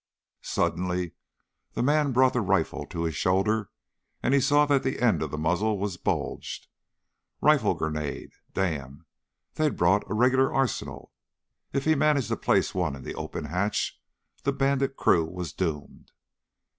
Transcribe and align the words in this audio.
Suddenly 0.41 1.11
the 1.73 1.83
man 1.83 2.11
brought 2.11 2.33
the 2.33 2.41
rifle 2.41 2.87
to 2.87 3.03
his 3.03 3.15
shoulder, 3.15 3.69
and 4.23 4.33
he 4.33 4.39
saw 4.41 4.65
that 4.65 4.81
the 4.81 4.99
end 4.99 5.21
of 5.21 5.29
the 5.29 5.37
muzzle 5.37 5.77
was 5.77 5.97
bulged. 5.97 6.65
Rifle 7.39 7.75
grenade! 7.75 8.31
Damn, 8.55 9.05
they'd 9.53 9.77
brought 9.77 10.09
a 10.09 10.15
regular 10.15 10.51
arsenal. 10.51 11.13
If 11.71 11.85
he 11.85 11.93
managed 11.93 12.29
to 12.29 12.35
place 12.37 12.73
one 12.73 12.95
in 12.95 13.03
the 13.03 13.13
open 13.13 13.45
hatch, 13.45 14.01
the 14.41 14.51
Bandit 14.51 14.95
crew 14.97 15.23
was 15.25 15.53
doomed. 15.53 16.11